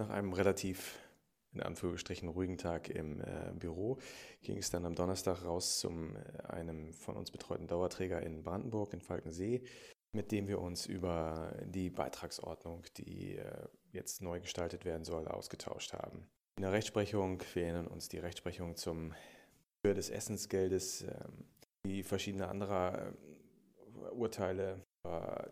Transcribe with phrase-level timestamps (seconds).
[0.00, 0.98] Nach einem relativ,
[1.52, 3.98] in Anführungsstrichen, ruhigen Tag im äh, Büro
[4.40, 8.94] ging es dann am Donnerstag raus zu äh, einem von uns betreuten Dauerträger in Brandenburg,
[8.94, 9.62] in Falkensee,
[10.12, 15.92] mit dem wir uns über die Beitragsordnung, die äh, jetzt neu gestaltet werden soll, ausgetauscht
[15.92, 16.26] haben.
[16.56, 19.12] In der Rechtsprechung, wir erinnern uns die Rechtsprechung zum
[19.84, 21.44] Höhe des Essensgeldes, ähm,
[21.84, 23.14] die verschiedene andere
[23.96, 24.82] äh, Urteile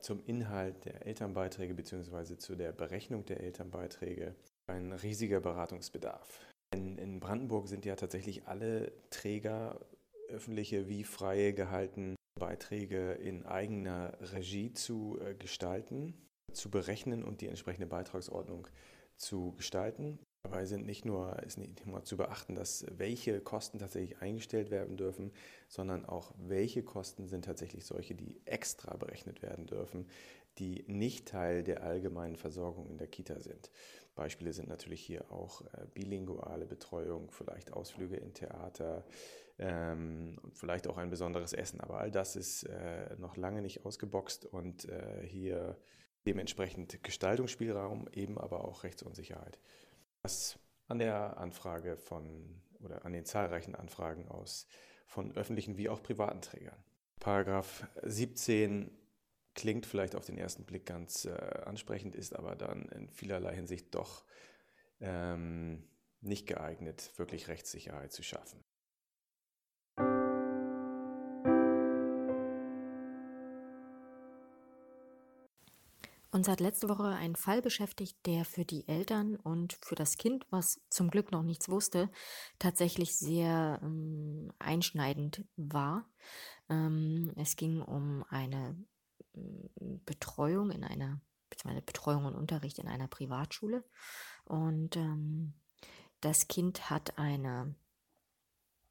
[0.00, 2.36] zum Inhalt der Elternbeiträge bzw.
[2.36, 4.34] zu der Berechnung der Elternbeiträge
[4.66, 6.46] ein riesiger Beratungsbedarf.
[6.74, 9.80] In, in Brandenburg sind ja tatsächlich alle Träger,
[10.28, 16.14] öffentliche wie freie, gehalten, Beiträge in eigener Regie zu äh, gestalten,
[16.52, 18.68] zu berechnen und die entsprechende Beitragsordnung
[19.16, 20.18] zu gestalten.
[20.50, 24.96] Dabei sind nicht nur, ist nicht nur zu beachten, dass welche Kosten tatsächlich eingestellt werden
[24.96, 25.30] dürfen,
[25.68, 30.06] sondern auch welche Kosten sind tatsächlich solche, die extra berechnet werden dürfen,
[30.56, 33.70] die nicht Teil der allgemeinen Versorgung in der Kita sind.
[34.14, 39.04] Beispiele sind natürlich hier auch äh, bilinguale Betreuung, vielleicht Ausflüge in Theater,
[39.58, 41.80] ähm, vielleicht auch ein besonderes Essen.
[41.80, 45.76] Aber all das ist äh, noch lange nicht ausgeboxt und äh, hier
[46.26, 49.58] dementsprechend Gestaltungsspielraum, eben aber auch Rechtsunsicherheit.
[50.28, 54.66] Was an der Anfrage von oder an den zahlreichen Anfragen aus
[55.06, 56.76] von öffentlichen wie auch privaten Trägern.
[57.18, 58.90] Paragraph 17
[59.54, 61.30] klingt vielleicht auf den ersten Blick ganz äh,
[61.64, 64.26] ansprechend, ist aber dann in vielerlei Hinsicht doch
[65.00, 65.88] ähm,
[66.20, 68.62] nicht geeignet, wirklich Rechtssicherheit zu schaffen.
[76.30, 80.46] Uns hat letzte Woche ein Fall beschäftigt, der für die Eltern und für das Kind,
[80.50, 82.10] was zum Glück noch nichts wusste,
[82.58, 86.06] tatsächlich sehr ähm, einschneidend war.
[86.68, 88.76] Ähm, es ging um eine
[89.34, 91.18] ähm, Betreuung in einer,
[91.48, 93.82] beziehungsweise Betreuung und Unterricht in einer Privatschule.
[94.44, 95.54] Und ähm,
[96.20, 97.74] das Kind hat eine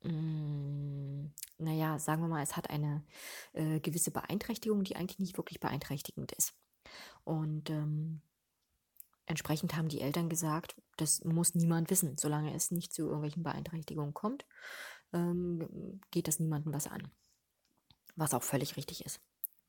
[0.02, 3.04] mm, naja, sagen wir mal, es hat eine
[3.54, 6.56] äh, gewisse Beeinträchtigung, die eigentlich nicht wirklich beeinträchtigend ist.
[7.24, 8.22] Und ähm,
[9.26, 12.18] entsprechend haben die Eltern gesagt, das muss niemand wissen.
[12.18, 14.46] Solange es nicht zu irgendwelchen Beeinträchtigungen kommt,
[15.14, 17.12] ähm, geht das niemandem was an.
[18.16, 19.20] Was auch völlig richtig ist.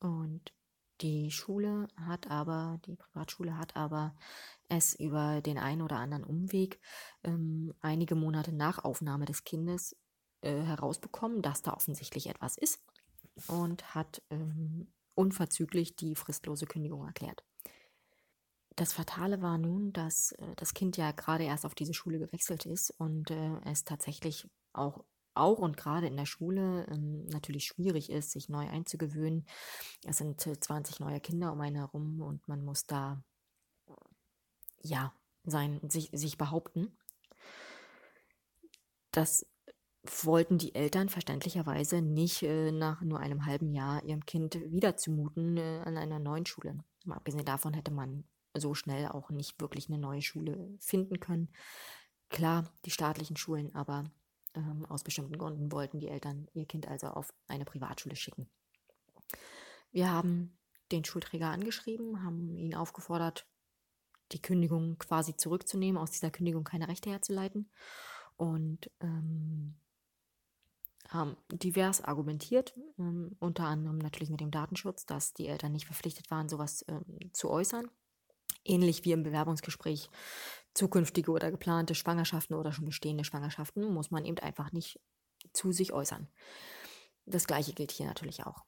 [0.01, 0.53] Und
[1.01, 4.17] die Schule hat aber, die Privatschule hat aber
[4.69, 6.81] es über den einen oder anderen Umweg
[7.23, 9.97] ähm, einige Monate nach Aufnahme des Kindes
[10.41, 12.83] äh, herausbekommen, dass da offensichtlich etwas ist
[13.47, 17.45] und hat ähm, unverzüglich die fristlose Kündigung erklärt.
[18.77, 22.65] Das Fatale war nun, dass äh, das Kind ja gerade erst auf diese Schule gewechselt
[22.65, 28.11] ist und äh, es tatsächlich auch auch und gerade in der Schule ähm, natürlich schwierig
[28.11, 29.47] ist, sich neu einzugewöhnen.
[30.05, 33.23] Es sind 20 neue Kinder um einen herum und man muss da
[34.83, 35.13] ja
[35.45, 36.97] sein, sich, sich behaupten.
[39.13, 39.47] Das
[40.23, 45.57] wollten die Eltern verständlicherweise nicht äh, nach nur einem halben Jahr ihrem Kind wieder zumuten
[45.57, 46.79] äh, an einer neuen Schule.
[47.05, 48.25] Mal abgesehen davon hätte man
[48.57, 51.49] so schnell auch nicht wirklich eine neue Schule finden können.
[52.29, 54.05] Klar, die staatlichen Schulen, aber
[54.55, 58.49] ähm, aus bestimmten Gründen wollten die Eltern ihr Kind also auf eine Privatschule schicken.
[59.91, 60.59] Wir haben
[60.93, 63.47] den Schulträger angeschrieben, haben ihn aufgefordert,
[64.33, 67.71] die Kündigung quasi zurückzunehmen, aus dieser Kündigung keine Rechte herzuleiten.
[68.37, 69.77] Und ähm,
[71.09, 76.31] haben divers argumentiert, ähm, unter anderem natürlich mit dem Datenschutz, dass die Eltern nicht verpflichtet
[76.31, 77.91] waren, sowas ähm, zu äußern.
[78.65, 80.11] Ähnlich wie im Bewerbungsgespräch
[80.75, 85.01] zukünftige oder geplante Schwangerschaften oder schon bestehende Schwangerschaften muss man eben einfach nicht
[85.53, 86.29] zu sich äußern.
[87.25, 88.65] Das gleiche gilt hier natürlich auch.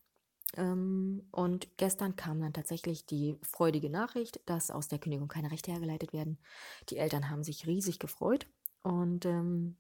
[0.57, 5.71] Ähm, und gestern kam dann tatsächlich die freudige Nachricht, dass aus der Kündigung keine Rechte
[5.71, 6.39] hergeleitet werden.
[6.89, 8.47] Die Eltern haben sich riesig gefreut
[8.83, 9.77] und ähm,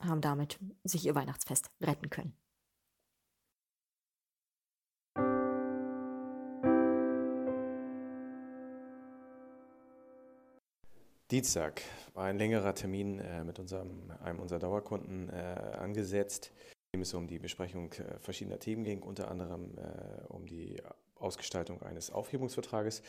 [0.00, 2.36] haben damit sich ihr Weihnachtsfest retten können.
[11.30, 11.82] Dienstag
[12.14, 16.52] war ein längerer Termin äh, mit unserem, einem unserer Dauerkunden äh, angesetzt,
[16.92, 20.80] in dem es um die Besprechung äh, verschiedener Themen ging, unter anderem äh, um die
[21.16, 23.02] Ausgestaltung eines Aufhebungsvertrages.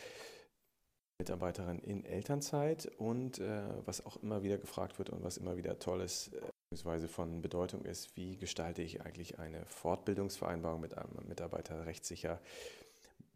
[1.20, 5.80] Mitarbeiterin in Elternzeit und äh, was auch immer wieder gefragt wird und was immer wieder
[5.80, 11.26] toll ist, äh, beziehungsweise von Bedeutung ist, wie gestalte ich eigentlich eine Fortbildungsvereinbarung mit einem
[11.26, 12.40] Mitarbeiter rechtssicher,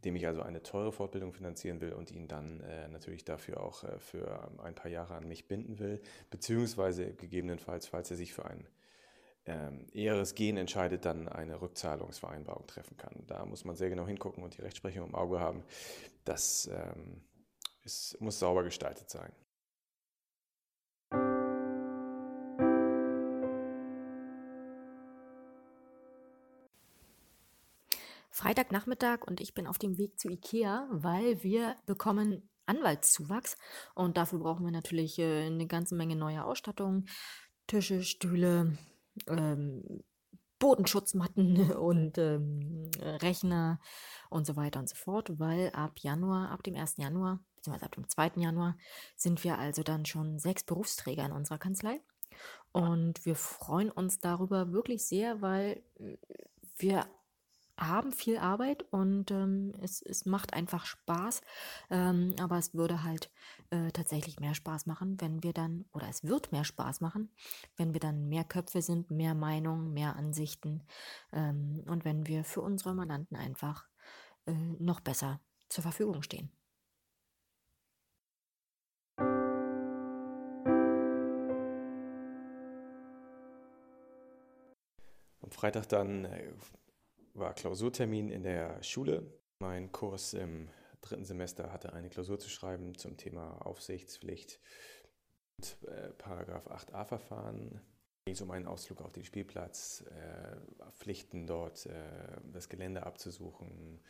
[0.04, 3.84] dem ich also eine teure Fortbildung finanzieren will und ihn dann äh, natürlich dafür auch
[3.84, 6.00] äh, für ein paar Jahre an mich binden will,
[6.30, 8.66] beziehungsweise gegebenenfalls, falls er sich für ein
[9.46, 13.24] ähm, eheres Gehen entscheidet, dann eine Rückzahlungsvereinbarung treffen kann.
[13.26, 15.64] Da muss man sehr genau hingucken und die Rechtsprechung im Auge haben.
[16.24, 17.22] Das ähm,
[17.84, 19.32] es muss sauber gestaltet sein.
[28.32, 33.56] Freitagnachmittag und ich bin auf dem Weg zu Ikea, weil wir bekommen Anwaltszuwachs
[33.94, 37.04] und dafür brauchen wir natürlich äh, eine ganze Menge neue Ausstattung,
[37.66, 38.78] Tische, Stühle,
[39.28, 40.02] ähm,
[40.58, 43.80] Bodenschutzmatten und ähm, Rechner
[44.30, 46.96] und so weiter und so fort, weil ab Januar, ab dem 1.
[46.96, 48.32] Januar, beziehungsweise ab dem 2.
[48.36, 48.78] Januar,
[49.14, 52.00] sind wir also dann schon sechs Berufsträger in unserer Kanzlei.
[52.72, 55.82] Und wir freuen uns darüber wirklich sehr, weil
[56.78, 57.06] wir
[57.88, 61.40] haben viel Arbeit und ähm, es, es macht einfach Spaß.
[61.90, 63.30] Ähm, aber es würde halt
[63.70, 67.30] äh, tatsächlich mehr Spaß machen, wenn wir dann, oder es wird mehr Spaß machen,
[67.76, 70.82] wenn wir dann mehr Köpfe sind, mehr Meinungen, mehr Ansichten
[71.32, 73.86] ähm, und wenn wir für unsere Mandanten einfach
[74.46, 76.50] äh, noch besser zur Verfügung stehen.
[85.52, 86.50] Freitag dann äh,
[87.34, 89.32] war Klausurtermin in der Schule.
[89.58, 90.68] Mein Kurs im
[91.00, 94.60] dritten Semester hatte eine Klausur zu schreiben zum Thema Aufsichtspflicht
[95.58, 97.80] und äh, Paragraph 8a Verfahren.
[98.26, 101.92] Es ging um einen Ausflug auf den Spielplatz, äh, Pflichten dort, äh,
[102.52, 104.00] das Gelände abzusuchen,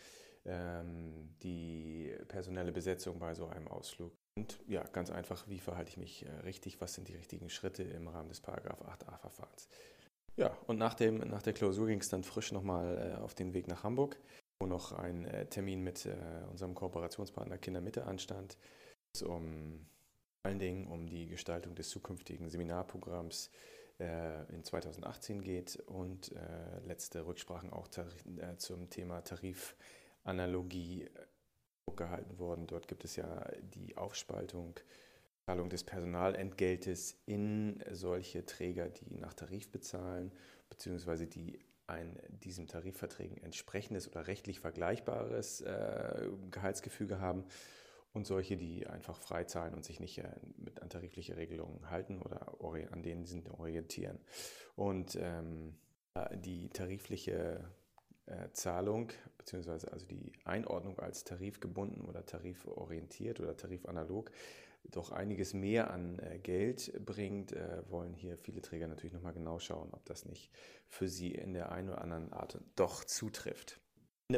[0.44, 4.12] ähm, die personelle Besetzung bei so einem Ausflug.
[4.38, 7.82] Und ja, ganz einfach, wie verhalte ich mich äh, richtig, was sind die richtigen Schritte
[7.82, 9.68] im Rahmen des Paragraph 8a Verfahrens.
[10.36, 13.52] Ja, und nach, dem, nach der Klausur ging es dann frisch nochmal äh, auf den
[13.52, 14.18] Weg nach Hamburg,
[14.60, 16.16] wo noch ein äh, Termin mit äh,
[16.50, 18.56] unserem Kooperationspartner Kindermitte anstand.
[19.14, 19.86] Es um
[20.42, 23.50] vor allen Dingen um die Gestaltung des zukünftigen Seminarprogramms
[24.00, 31.08] äh, in 2018 geht und äh, letzte Rücksprachen auch äh, zum Thema Tarifanalogie
[31.94, 32.66] gehalten worden.
[32.66, 34.74] Dort gibt es ja die Aufspaltung
[35.46, 40.30] Zahlung des Personalentgeltes in solche Träger, die nach Tarif bezahlen,
[40.70, 41.58] beziehungsweise die
[41.88, 47.44] ein diesem Tarifverträgen entsprechendes oder rechtlich vergleichbares äh, Gehaltsgefüge haben
[48.12, 52.22] und solche, die einfach frei zahlen und sich nicht äh, mit an tarifliche Regelungen halten
[52.22, 52.54] oder
[52.92, 54.20] an denen sind orientieren.
[54.76, 55.74] Und ähm,
[56.36, 57.64] die tarifliche
[58.26, 64.30] äh, Zahlung beziehungsweise also die Einordnung als tarifgebunden oder tariforientiert oder tarifanalog
[64.90, 69.58] doch einiges mehr an äh, Geld bringt, äh, wollen hier viele Träger natürlich nochmal genau
[69.58, 70.50] schauen, ob das nicht
[70.88, 73.80] für sie in der einen oder anderen Art doch zutrifft.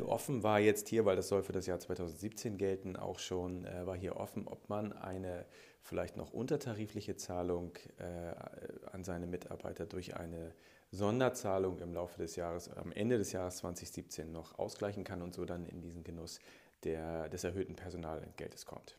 [0.06, 3.86] Offen war jetzt hier, weil das soll für das Jahr 2017 gelten, auch schon äh,
[3.86, 5.46] war hier offen, ob man eine
[5.82, 7.76] vielleicht noch untertarifliche Zahlung
[8.90, 10.54] an seine Mitarbeiter durch eine
[10.90, 15.44] Sonderzahlung im Laufe des Jahres, am Ende des Jahres 2017 noch ausgleichen kann und so
[15.44, 16.38] dann in diesen Genuss
[16.84, 18.96] der, des erhöhten Personalentgeltes kommt.